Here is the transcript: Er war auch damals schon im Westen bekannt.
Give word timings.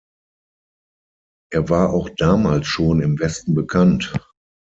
Er 1.53 1.69
war 1.69 1.93
auch 1.93 2.09
damals 2.17 2.65
schon 2.65 3.03
im 3.03 3.19
Westen 3.19 3.53
bekannt. 3.53 4.11